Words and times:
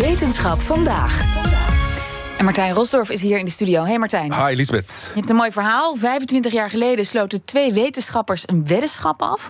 Wetenschap 0.00 0.60
vandaag. 0.60 1.20
En 2.38 2.44
Martijn 2.44 2.74
Rosdorf 2.74 3.10
is 3.10 3.22
hier 3.22 3.38
in 3.38 3.44
de 3.44 3.50
studio. 3.50 3.84
Hey 3.84 3.98
Martijn. 3.98 4.34
Hi 4.34 4.52
Elisabeth. 4.52 5.04
Je 5.08 5.18
hebt 5.18 5.30
een 5.30 5.36
mooi 5.36 5.52
verhaal. 5.52 5.94
25 5.94 6.52
jaar 6.52 6.70
geleden 6.70 7.06
sloten 7.06 7.44
twee 7.44 7.72
wetenschappers 7.72 8.42
een 8.46 8.66
weddenschap 8.66 9.22
af 9.22 9.48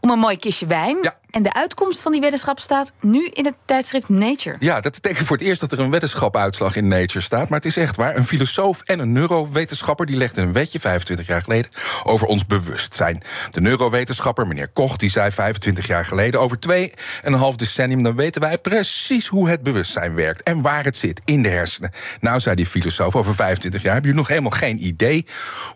om 0.00 0.10
een 0.10 0.18
mooi 0.18 0.36
kistje 0.36 0.66
wijn. 0.66 0.98
Ja. 1.02 1.16
En 1.30 1.42
de 1.42 1.52
uitkomst 1.52 2.00
van 2.00 2.12
die 2.12 2.20
weddenschap 2.20 2.58
staat 2.58 2.92
nu 3.00 3.26
in 3.26 3.44
het 3.44 3.56
tijdschrift 3.64 4.08
Nature. 4.08 4.56
Ja, 4.60 4.80
dat 4.80 4.92
betekent 4.92 5.26
voor 5.26 5.36
het 5.36 5.46
eerst 5.46 5.60
dat 5.60 5.72
er 5.72 5.80
een 5.80 5.90
weddenschapuitslag 5.90 6.76
in 6.76 6.88
Nature 6.88 7.20
staat. 7.20 7.48
Maar 7.48 7.58
het 7.58 7.68
is 7.68 7.76
echt 7.76 7.96
waar. 7.96 8.16
Een 8.16 8.24
filosoof 8.24 8.82
en 8.84 8.98
een 8.98 9.12
neurowetenschapper 9.12 10.06
die 10.06 10.16
legden 10.16 10.44
een 10.44 10.52
wetje 10.52 10.80
25 10.80 11.26
jaar 11.26 11.42
geleden 11.42 11.70
over 12.04 12.26
ons 12.26 12.46
bewustzijn. 12.46 13.22
De 13.50 13.60
neurowetenschapper, 13.60 14.46
meneer 14.46 14.68
Koch, 14.68 14.96
die 14.96 15.10
zei 15.10 15.30
25 15.30 15.86
jaar 15.86 16.04
geleden: 16.04 16.40
over 16.40 16.58
twee 16.58 16.92
en 17.22 17.32
een 17.32 17.38
half 17.38 17.56
decennium 17.56 18.02
dan 18.02 18.16
weten 18.16 18.40
wij 18.40 18.58
precies 18.58 19.26
hoe 19.26 19.48
het 19.48 19.62
bewustzijn 19.62 20.14
werkt 20.14 20.42
en 20.42 20.62
waar 20.62 20.84
het 20.84 20.96
zit 20.96 21.20
in 21.24 21.42
de 21.42 21.48
hersenen. 21.48 21.90
Nou, 22.20 22.40
zei 22.40 22.54
die 22.54 22.66
filosoof, 22.66 23.16
over 23.16 23.34
25 23.34 23.82
jaar 23.82 23.92
hebben 23.92 24.10
jullie 24.10 24.26
nog 24.26 24.36
helemaal 24.36 24.58
geen 24.58 24.86
idee 24.86 25.26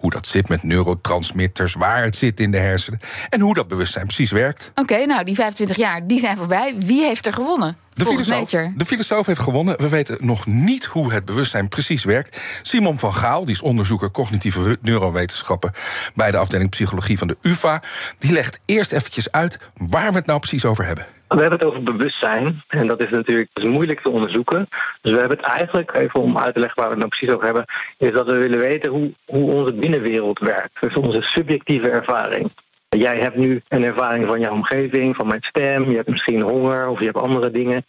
hoe 0.00 0.11
dat 0.11 0.27
zit 0.27 0.48
met 0.48 0.62
neurotransmitters, 0.62 1.75
waar 1.75 2.02
het 2.02 2.16
zit 2.16 2.41
in 2.41 2.50
de 2.50 2.59
hersenen 2.59 3.00
en 3.28 3.41
hoe 3.41 3.55
dat 3.55 3.69
bewustzijn 3.69 4.06
precies 4.15 4.30
werkt. 4.30 4.73
Oké, 4.75 5.07
nou 5.07 5.25
die 5.25 5.34
25 5.34 5.77
jaar 5.77 6.07
die 6.07 6.19
zijn 6.19 6.37
voorbij. 6.37 6.75
Wie 6.79 7.05
heeft 7.05 7.27
er 7.27 7.33
gewonnen? 7.33 7.77
De 7.95 8.05
filosoof, 8.05 8.51
de 8.77 8.84
filosoof 8.84 9.27
heeft 9.27 9.41
gewonnen. 9.41 9.77
We 9.79 9.89
weten 9.89 10.16
nog 10.20 10.47
niet 10.47 10.84
hoe 10.84 11.12
het 11.12 11.25
bewustzijn 11.25 11.69
precies 11.69 12.05
werkt. 12.05 12.61
Simon 12.62 12.98
van 12.98 13.12
Gaal, 13.12 13.45
die 13.45 13.55
is 13.55 13.62
onderzoeker 13.62 14.11
cognitieve 14.11 14.79
neurowetenschappen 14.83 15.73
bij 16.15 16.30
de 16.30 16.37
afdeling 16.37 16.70
psychologie 16.70 17.19
van 17.19 17.29
de 17.29 17.37
UVA, 17.43 17.83
die 18.19 18.33
legt 18.33 18.61
eerst 18.67 18.93
eventjes 18.93 19.33
uit 19.33 19.70
waar 19.91 20.11
we 20.11 20.17
het 20.17 20.27
nou 20.27 20.39
precies 20.39 20.65
over 20.65 20.84
hebben. 20.84 21.05
We 21.29 21.41
hebben 21.41 21.59
het 21.59 21.65
over 21.65 21.83
bewustzijn. 21.83 22.65
En 22.69 22.87
dat 22.87 23.03
is 23.03 23.11
natuurlijk 23.11 23.48
dat 23.53 23.65
is 23.65 23.70
moeilijk 23.70 24.01
te 24.01 24.09
onderzoeken. 24.09 24.69
Dus 25.03 25.12
we 25.12 25.19
hebben 25.19 25.37
het 25.37 25.47
eigenlijk, 25.47 25.92
even 25.95 26.20
om 26.20 26.39
uit 26.39 26.55
te 26.55 26.61
leggen 26.61 26.81
waar 26.81 26.91
we 26.91 27.01
het 27.01 27.05
nou 27.05 27.17
precies 27.17 27.34
over 27.34 27.45
hebben, 27.45 27.64
is 27.98 28.12
dat 28.12 28.27
we 28.27 28.39
willen 28.39 28.58
weten 28.58 28.91
hoe, 28.91 29.12
hoe 29.27 29.53
onze 29.53 29.73
binnenwereld 29.73 30.39
werkt. 30.39 30.81
Dus 30.81 30.95
onze 30.95 31.23
subjectieve 31.23 31.91
ervaring. 31.91 32.51
Jij 32.98 33.19
hebt 33.19 33.37
nu 33.37 33.62
een 33.69 33.85
ervaring 33.85 34.27
van 34.27 34.41
jouw 34.41 34.53
omgeving, 34.53 35.17
van 35.17 35.27
mijn 35.27 35.43
stem. 35.43 35.91
Je 35.91 35.97
hebt 35.97 36.09
misschien 36.09 36.41
honger 36.41 36.89
of 36.89 36.98
je 36.98 37.05
hebt 37.05 37.17
andere 37.17 37.51
dingen 37.51 37.85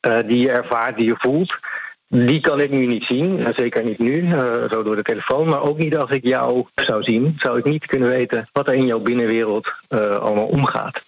eh, 0.00 0.18
die 0.26 0.38
je 0.38 0.50
ervaart, 0.50 0.96
die 0.96 1.06
je 1.06 1.14
voelt. 1.18 1.54
Die 2.08 2.40
kan 2.40 2.60
ik 2.60 2.70
nu 2.70 2.86
niet 2.86 3.04
zien, 3.04 3.46
zeker 3.56 3.84
niet 3.84 3.98
nu, 3.98 4.30
eh, 4.32 4.70
zo 4.70 4.82
door 4.82 4.96
de 4.96 5.02
telefoon. 5.02 5.48
Maar 5.48 5.62
ook 5.62 5.78
niet 5.78 5.96
als 5.96 6.10
ik 6.10 6.24
jou 6.24 6.66
zou 6.74 7.02
zien, 7.02 7.34
zou 7.38 7.58
ik 7.58 7.64
niet 7.64 7.86
kunnen 7.86 8.08
weten 8.08 8.48
wat 8.52 8.68
er 8.68 8.74
in 8.74 8.86
jouw 8.86 9.00
binnenwereld 9.00 9.72
eh, 9.88 10.16
allemaal 10.16 10.46
omgaat. 10.46 11.02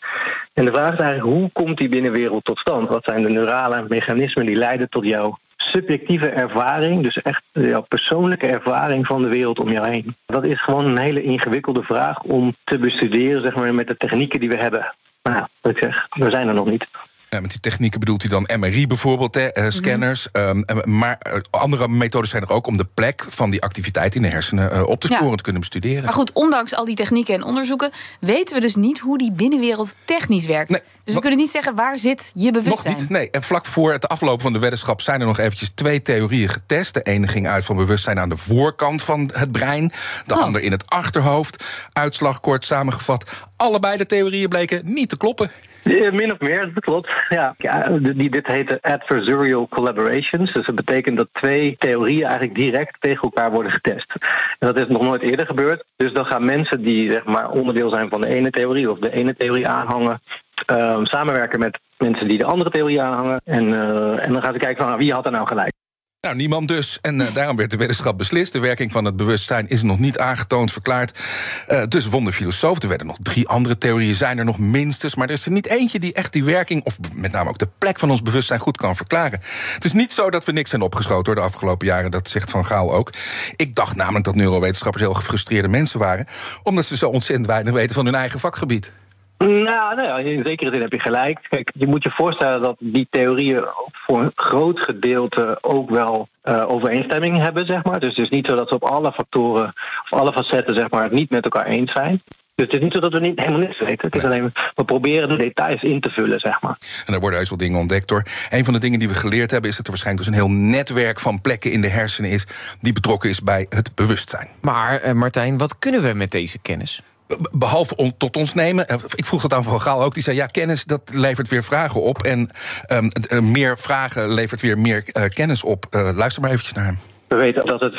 En 0.53 0.65
de 0.65 0.73
vraag 0.73 0.93
is 0.93 0.99
eigenlijk, 0.99 1.37
hoe 1.37 1.51
komt 1.53 1.79
die 1.79 1.89
binnenwereld 1.89 2.45
tot 2.45 2.59
stand? 2.59 2.89
Wat 2.89 3.05
zijn 3.05 3.23
de 3.23 3.31
neurale 3.31 3.85
mechanismen 3.89 4.47
die 4.47 4.57
leiden 4.57 4.89
tot 4.89 5.05
jouw 5.05 5.39
subjectieve 5.73 6.29
ervaring, 6.29 7.03
dus 7.03 7.23
echt 7.23 7.43
jouw 7.53 7.83
persoonlijke 7.83 8.47
ervaring 8.47 9.07
van 9.07 9.23
de 9.23 9.29
wereld 9.29 9.59
om 9.59 9.71
jou 9.71 9.91
heen? 9.91 10.17
Dat 10.27 10.45
is 10.45 10.63
gewoon 10.63 10.85
een 10.85 10.99
hele 10.99 11.23
ingewikkelde 11.23 11.83
vraag 11.83 12.23
om 12.23 12.55
te 12.65 12.79
bestuderen, 12.79 13.43
zeg 13.43 13.55
maar, 13.55 13.75
met 13.75 13.87
de 13.87 13.97
technieken 13.97 14.41
die 14.41 14.49
we 14.49 14.57
hebben. 14.57 14.95
Maar 15.23 15.49
wat 15.61 15.73
ik 15.73 15.83
zeg, 15.83 16.07
we 16.11 16.31
zijn 16.31 16.49
er 16.49 16.55
nog 16.55 16.67
niet. 16.67 16.87
Ja, 17.31 17.41
met 17.41 17.51
die 17.51 17.61
technieken 17.61 18.01
bedoelt 18.01 18.23
hij 18.23 18.31
dan 18.31 18.49
MRI 18.59 18.87
bijvoorbeeld, 18.87 19.35
hè, 19.35 19.47
eh, 19.47 19.65
scanners. 19.71 20.29
ehm, 20.33 20.61
eh, 20.63 20.83
maar 20.85 21.17
eh, 21.19 21.33
andere 21.51 21.89
methodes 21.89 22.31
zijn 22.31 22.43
er 22.43 22.51
ook 22.51 22.67
om 22.67 22.77
de 22.77 22.87
plek 22.95 23.25
van 23.29 23.51
die 23.51 23.63
activiteit 23.63 24.15
in 24.15 24.23
de 24.23 24.29
hersenen 24.29 24.73
eh, 24.73 24.83
op 24.87 25.01
te 25.01 25.09
Ja. 25.11 25.17
sporen, 25.17 25.37
te 25.37 25.43
kunnen 25.43 25.61
bestuderen. 25.61 26.05
Maar 26.05 26.13
goed, 26.13 26.33
ondanks 26.33 26.75
al 26.75 26.85
die 26.85 26.95
technieken 26.97 27.35
en 27.35 27.43
onderzoeken 27.43 27.91
weten 28.21 28.55
we 28.55 28.61
dus 28.61 28.75
niet 28.75 28.99
hoe 28.99 29.19
die 29.19 29.33
binnenwereld 29.33 29.95
technisch 30.05 30.47
werkt. 30.47 30.71
Nee, 30.71 30.81
dus 31.05 31.15
we 31.15 31.21
kunnen 31.21 31.39
niet 31.39 31.51
zeggen 31.51 31.75
waar 31.75 31.99
zit 31.99 32.31
je 32.35 32.51
Nog 32.51 32.63
bewustzijn. 32.63 32.97
niet, 32.97 33.09
nee. 33.09 33.31
En 33.31 33.43
vlak 33.43 33.67
voor 33.67 33.93
het 33.93 34.09
aflopen 34.09 34.43
van 34.43 34.53
de 34.53 34.59
weddenschap 34.59 35.01
zijn 35.01 35.21
er 35.21 35.27
nog 35.27 35.39
eventjes 35.39 35.71
twee 35.75 36.03
theorieën 36.03 36.49
getest. 36.49 36.95
De 36.95 37.03
ene 37.03 37.29
ging 37.29 37.49
uit 37.49 37.65
van 37.65 37.77
bewustzijn 37.77 38.19
aan 38.19 38.29
de 38.29 38.37
voorkant 38.37 39.03
van 39.03 39.31
het 39.35 39.53
brein, 39.53 39.93
de 40.27 40.35
Oh. 40.35 40.43
ander 40.43 40.61
in 40.61 40.71
het 40.73 40.87
achterhoofd. 40.91 41.65
Uitslag 41.93 42.41
kort 42.41 42.65
samengevat. 42.65 43.25
Allebei 43.57 43.97
de 43.97 44.07
theorieën 44.07 44.49
bleken 44.49 44.81
niet 44.85 45.09
te 45.09 45.17
kloppen. 45.17 45.51
Ja, 45.89 46.13
min 46.13 46.33
of 46.33 46.41
meer, 46.41 46.71
dat 46.75 46.85
klopt. 46.85 47.11
Ja, 47.29 47.55
ja 47.59 47.89
die, 47.99 48.31
dit 48.31 48.47
heet 48.47 48.83
adversarial 48.83 49.69
collaborations. 49.69 50.53
Dus 50.53 50.67
dat 50.67 50.75
betekent 50.75 51.17
dat 51.17 51.29
twee 51.33 51.77
theorieën 51.79 52.23
eigenlijk 52.23 52.55
direct 52.55 52.97
tegen 53.01 53.23
elkaar 53.23 53.51
worden 53.51 53.73
getest. 53.73 54.13
En 54.59 54.67
dat 54.67 54.79
is 54.79 54.87
nog 54.89 55.03
nooit 55.03 55.23
eerder 55.23 55.47
gebeurd. 55.47 55.85
Dus 55.97 56.13
dan 56.13 56.25
gaan 56.25 56.45
mensen 56.45 56.83
die 56.83 57.13
zeg 57.13 57.25
maar, 57.25 57.51
onderdeel 57.51 57.91
zijn 57.91 58.09
van 58.09 58.21
de 58.21 58.29
ene 58.29 58.51
theorie 58.51 58.91
of 58.91 58.99
de 58.99 59.13
ene 59.13 59.35
theorie 59.37 59.69
aanhangen, 59.69 60.21
ehm, 60.67 61.05
samenwerken 61.05 61.59
met 61.59 61.79
mensen 61.99 62.29
die 62.29 62.39
de 62.39 62.45
andere 62.45 62.71
theorie 62.71 63.03
aanhangen. 63.03 63.41
En, 63.45 63.73
eh, 63.73 64.27
en 64.27 64.33
dan 64.33 64.43
gaan 64.43 64.53
ze 64.53 64.59
kijken 64.59 64.85
van 64.85 64.93
ah, 64.93 64.99
wie 64.99 65.13
had 65.13 65.27
er 65.27 65.33
nou 65.33 65.47
gelijk. 65.47 65.73
Nou, 66.21 66.37
niemand 66.37 66.69
dus. 66.69 66.99
En 67.01 67.21
eh, 67.21 67.35
daarom 67.35 67.57
werd 67.57 67.71
de 67.71 67.77
wetenschap 67.77 68.19
beslist. 68.19 68.53
De 68.53 68.59
werking 68.59 68.93
van 68.93 69.05
het 69.05 69.17
bewustzijn 69.17 69.69
is 69.69 69.83
nog 69.83 69.99
niet 69.99 70.19
aangetoond, 70.19 70.73
verklaard. 70.73 71.19
Eh, 71.67 71.83
dus 71.89 72.07
won 72.07 72.33
filosoof. 72.33 72.83
Er 72.83 72.89
werden 72.89 73.07
nog 73.07 73.17
drie 73.23 73.49
andere 73.49 73.79
theorieën, 73.79 74.15
zijn 74.15 74.39
er 74.39 74.45
nog 74.45 74.59
minstens. 74.59 75.15
Maar 75.15 75.29
er 75.29 75.35
is 75.35 75.45
er 75.45 75.51
niet 75.51 75.67
eentje 75.67 75.99
die 75.99 76.13
echt 76.13 76.33
die 76.33 76.45
werking, 76.45 76.85
of 76.85 76.99
met 77.15 77.33
name 77.33 77.49
ook 77.49 77.59
de 77.59 77.69
plek 77.79 77.99
van 77.99 78.11
ons 78.11 78.23
bewustzijn, 78.23 78.61
goed 78.61 78.77
kan 78.77 78.97
verklaren. 78.97 79.41
Het 79.75 79.85
is 79.85 79.93
niet 79.93 80.13
zo 80.13 80.31
dat 80.31 80.45
we 80.45 80.53
niks 80.53 80.71
zijn 80.71 80.83
opgeschoten 80.83 81.25
door 81.25 81.35
de 81.35 81.41
afgelopen 81.41 81.87
jaren. 81.87 82.11
Dat 82.11 82.29
zegt 82.29 82.51
Van 82.51 82.65
Gaal 82.65 82.95
ook. 82.95 83.13
Ik 83.57 83.75
dacht 83.75 83.97
namelijk 83.97 84.25
dat 84.25 84.35
neurowetenschappers 84.35 85.03
heel 85.03 85.15
gefrustreerde 85.15 85.69
mensen 85.69 85.99
waren. 85.99 86.27
Omdat 86.63 86.85
ze 86.85 86.97
zo 86.97 87.09
ontzettend 87.09 87.47
weinig 87.47 87.73
weten 87.73 87.95
van 87.95 88.05
hun 88.05 88.15
eigen 88.15 88.41
vakgebied. 88.41 88.93
Nou, 89.39 89.95
nou 89.95 90.03
ja, 90.03 90.19
in 90.19 90.47
zekere 90.47 90.73
zin 90.73 90.81
heb 90.81 90.93
je 90.93 91.01
gelijk. 91.01 91.47
Kijk, 91.49 91.71
je 91.75 91.87
moet 91.87 92.03
je 92.03 92.11
voorstellen 92.11 92.61
dat 92.61 92.77
die 92.79 93.07
theorieën 93.11 93.65
voor 93.93 94.21
een 94.21 94.33
groot 94.35 94.79
gedeelte 94.79 95.59
ook 95.61 95.91
wel 95.91 96.29
eh, 96.43 96.65
overeenstemming 96.69 97.39
hebben, 97.43 97.67
zeg 97.67 97.85
maar. 97.85 98.01
Dus 98.01 98.17
het 98.17 98.25
is 98.25 98.29
niet 98.29 98.47
zo 98.47 98.57
dat 98.57 98.69
ze 98.69 98.75
op 98.75 98.85
alle 98.85 99.13
factoren 99.13 99.75
of 100.11 100.19
alle 100.19 100.33
facetten, 100.33 100.75
zeg 100.75 100.91
maar, 100.91 101.03
het 101.03 101.13
niet 101.13 101.31
met 101.31 101.45
elkaar 101.45 101.67
eens 101.67 101.93
zijn. 101.93 102.23
Dus 102.55 102.67
het 102.67 102.77
is 102.77 102.83
niet 102.83 102.93
zo 102.93 103.01
dat 103.01 103.13
we 103.13 103.21
niet, 103.21 103.39
helemaal 103.39 103.61
niks 103.61 103.79
weten. 103.79 104.07
Het 104.07 104.15
is 104.15 104.25
alleen, 104.25 104.53
we 104.75 104.85
proberen 104.85 105.29
de 105.29 105.37
details 105.37 105.83
in 105.83 106.01
te 106.01 106.11
vullen, 106.11 106.41
zeg 106.41 106.61
maar. 106.61 106.77
En 107.07 107.13
daar 107.13 107.21
worden 107.21 107.39
heus 107.39 107.49
wel 107.49 107.59
dingen 107.59 107.79
ontdekt 107.79 108.09
door. 108.09 108.23
Een 108.51 108.65
van 108.65 108.73
de 108.73 108.81
dingen 108.81 108.99
die 108.99 109.09
we 109.09 109.15
geleerd 109.15 109.51
hebben 109.51 109.71
is 109.71 109.77
dat 109.77 109.87
er 109.87 109.93
waarschijnlijk 109.93 110.27
dus 110.27 110.37
een 110.37 110.47
heel 110.47 110.57
netwerk 110.57 111.21
van 111.21 111.41
plekken 111.41 111.73
in 111.73 111.81
de 111.81 111.89
hersenen 111.89 112.31
is 112.31 112.47
die 112.81 112.93
betrokken 112.93 113.31
is 113.31 113.43
bij 113.43 113.67
het 113.69 113.95
bewustzijn. 113.95 114.49
Maar 114.61 115.01
eh, 115.01 115.13
Martijn, 115.13 115.59
wat 115.59 115.79
kunnen 115.79 116.03
we 116.03 116.15
met 116.15 116.31
deze 116.31 116.59
kennis? 116.59 117.03
Be- 117.29 117.49
Behalve 117.53 118.13
tot 118.17 118.37
ons 118.37 118.55
nemen. 118.55 118.89
Eh, 118.89 118.97
Ik 119.15 119.25
vroeg 119.25 119.43
dat 119.43 119.53
aan 119.55 119.63
Van 119.65 119.81
Gaal 119.81 120.03
ook. 120.03 120.15
Die 120.15 120.23
zei: 120.23 120.37
ja, 120.37 120.47
kennis 120.47 120.85
dat 120.85 121.15
levert 121.15 121.49
weer 121.49 121.65
vragen 121.65 122.03
op. 122.03 122.23
En 122.23 122.51
ehm, 122.87 123.07
eh, 123.29 123.39
meer 123.41 123.79
vragen 123.79 124.35
levert 124.35 124.61
weer 124.61 124.79
meer 124.79 125.03
eh, 125.07 125.29
kennis 125.29 125.65
op. 125.65 125.85
Luister 125.91 126.43
maar 126.43 126.51
eventjes 126.51 126.75
naar 126.75 126.85
hem. 126.85 126.99
We 127.29 127.37
weten 127.37 127.67
dat 127.67 127.81
het, 127.81 127.95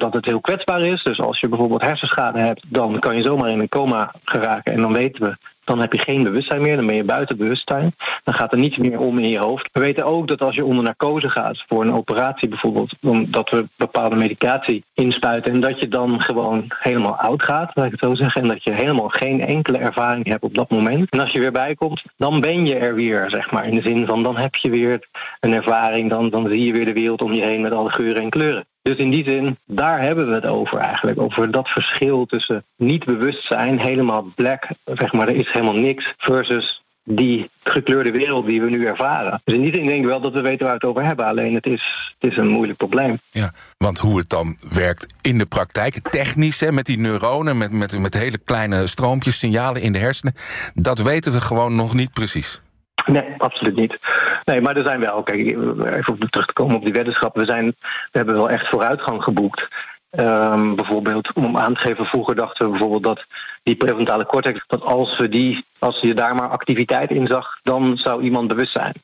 dat 0.00 0.12
het 0.12 0.24
heel 0.24 0.40
kwetsbaar 0.40 0.80
is. 0.80 1.02
Dus 1.02 1.20
als 1.20 1.40
je 1.40 1.48
bijvoorbeeld 1.48 1.80
hersenschade 1.82 2.38
hebt, 2.40 2.64
dan 2.68 2.98
kan 2.98 3.16
je 3.16 3.22
zomaar 3.22 3.50
in 3.50 3.60
een 3.60 3.68
coma 3.68 4.14
geraken. 4.24 4.72
En 4.72 4.80
dan 4.80 4.92
weten 4.92 5.22
we, 5.22 5.36
dan 5.64 5.80
heb 5.80 5.92
je 5.92 6.02
geen 6.02 6.22
bewustzijn 6.22 6.62
meer. 6.62 6.76
Dan 6.76 6.86
ben 6.86 6.94
je 6.94 7.04
buiten 7.04 7.36
bewustzijn. 7.36 7.94
Dan 8.24 8.34
gaat 8.34 8.52
er 8.52 8.58
niets 8.58 8.76
meer 8.76 8.98
om 8.98 9.18
in 9.18 9.28
je 9.28 9.38
hoofd. 9.38 9.68
We 9.72 9.80
weten 9.80 10.04
ook 10.04 10.28
dat 10.28 10.40
als 10.40 10.54
je 10.54 10.64
onder 10.64 10.84
narcose 10.84 11.28
gaat, 11.28 11.64
voor 11.66 11.82
een 11.82 11.92
operatie 11.92 12.48
bijvoorbeeld, 12.48 12.94
dan, 13.00 13.26
dat 13.30 13.50
we 13.50 13.68
bepaalde 13.76 14.16
medicatie 14.16 14.84
inspuiten. 14.94 15.52
En 15.52 15.60
dat 15.60 15.80
je 15.80 15.88
dan 15.88 16.20
gewoon 16.20 16.64
helemaal 16.68 17.16
oud 17.16 17.42
gaat, 17.42 17.70
laat 17.74 17.86
ik 17.86 17.90
het 17.90 18.00
zo 18.00 18.14
zeggen. 18.14 18.42
En 18.42 18.48
dat 18.48 18.64
je 18.64 18.72
helemaal 18.72 19.08
geen 19.08 19.46
enkele 19.46 19.78
ervaring 19.78 20.28
hebt 20.28 20.42
op 20.42 20.54
dat 20.54 20.70
moment. 20.70 21.10
En 21.10 21.20
als 21.20 21.32
je 21.32 21.40
weer 21.40 21.52
bijkomt, 21.52 22.02
dan 22.16 22.40
ben 22.40 22.66
je 22.66 22.76
er 22.76 22.94
weer, 22.94 23.30
zeg 23.30 23.50
maar. 23.50 23.66
In 23.66 23.74
de 23.74 23.82
zin 23.82 24.06
van, 24.06 24.22
dan 24.22 24.36
heb 24.36 24.54
je 24.54 24.70
weer 24.70 25.08
een 25.40 25.52
ervaring. 25.52 26.10
Dan, 26.10 26.30
dan 26.30 26.48
zie 26.48 26.64
je 26.64 26.72
weer 26.72 26.86
de 26.86 26.92
wereld 26.92 27.22
om 27.22 27.32
je 27.32 27.46
heen 27.46 27.60
met 27.60 27.72
alle 27.72 27.90
geuren 27.90 28.22
en 28.22 28.30
kleuren. 28.30 28.64
Dus 28.82 28.96
in 28.96 29.10
die 29.10 29.24
zin, 29.24 29.58
daar 29.66 30.00
hebben 30.00 30.28
we 30.28 30.34
het 30.34 30.46
over 30.46 30.78
eigenlijk. 30.78 31.20
Over 31.20 31.50
dat 31.50 31.68
verschil 31.68 32.26
tussen 32.26 32.64
niet 32.76 33.04
bewustzijn, 33.04 33.80
helemaal 33.80 34.32
black, 34.34 34.66
zeg 34.84 35.12
maar, 35.12 35.28
er 35.28 35.34
is 35.36 35.52
helemaal 35.52 35.80
niks, 35.80 36.14
versus 36.16 36.82
die 37.04 37.50
gekleurde 37.62 38.10
wereld 38.10 38.46
die 38.46 38.60
we 38.60 38.70
nu 38.70 38.86
ervaren. 38.86 39.40
Dus 39.44 39.54
in 39.54 39.62
die 39.62 39.74
zin 39.74 39.86
denk 39.86 40.00
ik 40.00 40.08
wel 40.08 40.20
dat 40.20 40.32
we 40.32 40.40
weten 40.40 40.66
waar 40.66 40.78
we 40.78 40.86
het 40.86 40.90
over 40.90 41.04
hebben. 41.04 41.26
Alleen 41.26 41.54
het 41.54 41.66
is, 41.66 42.14
het 42.18 42.30
is 42.30 42.36
een 42.36 42.48
moeilijk 42.48 42.78
probleem. 42.78 43.20
Ja, 43.30 43.52
want 43.78 43.98
hoe 43.98 44.18
het 44.18 44.28
dan 44.28 44.56
werkt 44.72 45.14
in 45.20 45.38
de 45.38 45.46
praktijk, 45.46 45.98
technisch, 46.08 46.60
hè, 46.60 46.72
met 46.72 46.86
die 46.86 46.98
neuronen, 46.98 47.58
met, 47.58 47.72
met, 47.72 47.98
met 47.98 48.14
hele 48.14 48.38
kleine 48.44 48.86
stroompjes, 48.86 49.38
signalen 49.38 49.82
in 49.82 49.92
de 49.92 49.98
hersenen, 49.98 50.34
dat 50.74 51.02
weten 51.02 51.32
we 51.32 51.40
gewoon 51.40 51.76
nog 51.76 51.94
niet 51.94 52.10
precies. 52.10 52.62
Nee, 53.06 53.34
absoluut 53.38 53.76
niet. 53.76 53.98
Nee, 54.44 54.60
maar 54.60 54.76
er 54.76 54.86
zijn 54.86 55.00
wel, 55.00 55.22
kijk, 55.22 55.38
even 55.40 56.12
op 56.12 56.20
terug 56.30 56.46
te 56.46 56.52
komen 56.52 56.76
op 56.76 56.84
die 56.84 56.92
weddenschappen. 56.92 57.40
We, 57.40 57.50
zijn, 57.50 57.66
we 58.10 58.18
hebben 58.18 58.34
wel 58.34 58.50
echt 58.50 58.68
vooruitgang 58.68 59.22
geboekt. 59.22 59.68
Ehm, 60.10 60.74
bijvoorbeeld, 60.74 61.32
om 61.34 61.56
aan 61.56 61.74
te 61.74 61.80
geven, 61.80 62.04
vroeger 62.04 62.34
dachten 62.34 62.64
we 62.64 62.70
bijvoorbeeld 62.70 63.04
dat 63.04 63.24
die 63.62 63.76
prefrontale 63.76 64.26
cortex, 64.26 64.64
dat 64.66 64.82
als 64.82 65.16
we 65.16 65.28
die, 65.28 65.64
als 65.78 66.00
je 66.00 66.14
daar 66.14 66.34
maar 66.34 66.48
activiteit 66.48 67.10
in 67.10 67.26
zag, 67.26 67.46
dan 67.62 67.96
zou 67.96 68.22
iemand 68.22 68.48
bewust 68.48 68.72
zijn. 68.72 68.94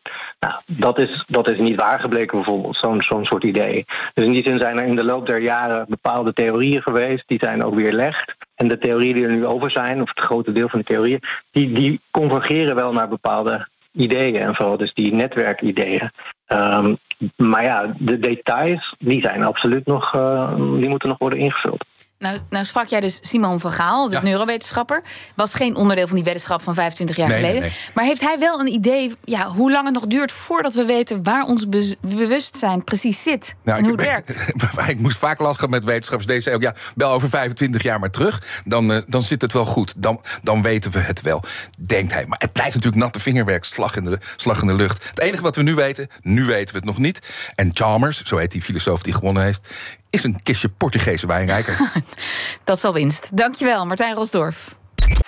Nou, 0.41 0.55
dat 0.67 0.99
is, 0.99 1.25
dat 1.27 1.51
is 1.51 1.59
niet 1.59 1.81
waar 1.81 2.01
gebleken, 2.01 2.37
bijvoorbeeld, 2.37 2.77
zo'n 2.77 3.03
zo'n 3.03 3.25
soort 3.25 3.45
idee. 3.45 3.85
Dus 4.15 4.25
in 4.25 4.33
die 4.33 4.43
zin 4.43 4.61
zijn 4.61 4.79
er 4.79 4.87
in 4.87 4.97
de 4.97 5.05
loop 5.05 5.27
der 5.27 5.43
jaren 5.43 5.87
bepaalde 5.89 6.33
theorieën 6.33 6.83
geweest, 6.83 7.25
die 7.27 7.39
zijn 7.43 7.65
ook 7.65 7.75
weerlegd. 7.75 8.35
En 8.55 8.69
de 8.69 8.79
theorieën 8.79 9.15
die 9.15 9.25
er 9.25 9.33
nu 9.33 9.47
over 9.47 9.71
zijn, 9.71 10.03
of 10.03 10.09
het 10.09 10.25
grote 10.25 10.53
deel 10.53 10.69
van 10.69 10.79
de 10.79 10.85
theorieën, 10.85 11.23
die, 11.51 11.73
die 11.73 12.01
convergeren 12.11 12.75
wel 12.75 12.93
naar 12.93 13.09
bepaalde 13.09 13.69
ideeën 13.97 14.41
en 14.41 14.55
vooral 14.55 14.77
dus 14.77 14.95
die 14.95 15.15
netwerkideeën. 15.15 16.11
Ehm, 16.47 16.95
maar 17.37 17.63
ja, 17.63 17.95
de 17.99 18.19
details 18.19 18.95
die 18.99 19.21
zijn 19.21 19.45
absoluut 19.45 19.87
nog, 19.87 20.15
uh, 20.15 20.55
die 20.57 20.89
moeten 20.89 21.09
nog 21.09 21.19
worden 21.19 21.39
ingevuld. 21.39 21.85
Nou, 22.19 22.39
nou 22.51 22.65
sprak 22.65 22.89
jij 22.89 23.01
dus 23.01 23.19
Simon 23.23 23.61
van 23.61 23.71
Gaal, 23.71 24.09
de 24.09 24.15
Ja. 24.15 24.23
neurowetenschapper. 24.23 25.03
Was 25.35 25.55
geen 25.55 25.77
onderdeel 25.77 26.07
van 26.07 26.15
die 26.17 26.25
weddenschap 26.25 26.63
van 26.63 26.75
25 26.75 27.17
jaar 27.17 27.29
Nee, 27.29 27.37
nee, 27.43 27.47
geleden. 27.51 27.69
nee. 27.71 27.91
Maar 27.95 28.05
heeft 28.05 28.21
hij 28.21 28.39
wel 28.39 28.61
een 28.61 28.73
idee 28.73 29.15
ja, 29.25 29.47
hoe 29.47 29.71
lang 29.73 29.85
het 29.85 29.95
nog 29.95 30.07
duurt 30.07 30.33
voordat 30.33 30.75
we 30.75 30.85
weten 30.85 31.23
waar 31.23 31.45
ons 31.45 31.67
bewustzijn 32.01 32.85
precies 32.85 33.23
zit 33.23 33.55
Nou, 33.63 33.79
en 33.79 33.85
hoe 33.85 33.93
het 33.93 34.03
werkt? 34.05 34.37
ik 34.89 34.99
moest 34.99 35.17
vaak 35.19 35.39
lachen 35.41 35.71
met 35.71 35.85
wetenschappers. 35.85 36.27
Deze 36.27 36.53
ook, 36.55 36.63
ja, 36.63 36.75
bel 36.95 37.11
over 37.11 37.29
25 37.29 37.83
jaar 37.83 38.01
maar 38.01 38.11
terug. 38.11 38.63
Dan, 38.65 38.93
eh, 38.93 39.03
dan 39.07 39.23
zit 39.23 39.43
het 39.43 39.53
wel 39.53 39.65
goed. 39.67 39.93
Dan, 39.97 40.21
dan 40.43 40.63
weten 40.63 40.91
we 40.91 40.99
het 40.99 41.21
wel, 41.23 41.43
denkt 41.79 42.13
hij. 42.13 42.27
Maar 42.27 42.39
het 42.39 42.53
blijft 42.53 42.75
natuurlijk 42.75 43.03
natte 43.03 43.21
vingerwerk, 43.21 43.65
slag 43.65 43.97
in, 43.97 44.05
de, 44.05 44.19
slag 44.37 44.61
in 44.61 44.67
de 44.67 44.75
lucht. 44.75 45.09
Het 45.09 45.21
enige 45.21 45.43
wat 45.43 45.57
we 45.57 45.63
nu 45.63 45.75
weten, 45.75 46.09
nu 46.21 46.45
weten 46.45 46.73
we 46.73 46.77
het 46.79 46.87
nog 46.89 46.99
niet. 46.99 47.29
En 47.55 47.71
Chalmers, 47.75 48.23
zo 48.23 48.37
heet 48.37 48.51
die 48.53 48.63
filosoof 48.63 49.03
die 49.03 49.13
gewonnen 49.13 49.43
heeft... 49.43 49.75
is 50.11 50.25
een 50.25 50.43
kistje 50.43 50.69
Portugese 50.69 51.27
wijnrijker. 51.27 51.79
Dat 52.65 52.77
is 52.77 52.85
al 52.85 52.93
winst. 52.93 53.37
Dankjewel, 53.37 53.87
Martijn 53.87 54.15
Rosdorf. 54.15 54.77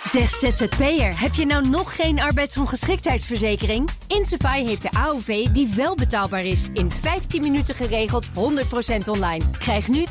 Zeg 0.05 0.31
ZZP'er, 0.31 1.21
heb 1.21 1.35
je 1.35 1.47
nou 1.47 1.69
nog 1.69 1.97
geen 1.97 2.21
arbeidsongeschiktheidsverzekering? 2.21 3.89
Insafai 4.07 4.67
heeft 4.67 4.83
de 4.83 4.91
AOV 4.91 5.47
die 5.47 5.73
wel 5.77 5.95
betaalbaar 5.95 6.45
is. 6.45 6.69
In 6.73 6.91
15 6.91 7.43
minuten 7.43 7.75
geregeld, 7.75 8.27
100% 8.29 8.31
online. 9.09 9.45
Krijg 9.59 9.89
nu 9.89 10.05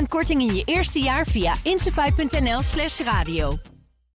20% 0.00 0.02
korting 0.08 0.40
in 0.40 0.54
je 0.54 0.62
eerste 0.64 1.00
jaar 1.00 1.26
via 1.26 1.54
insafai.nl 1.62 2.62
slash 2.62 3.00
radio. 3.00 3.71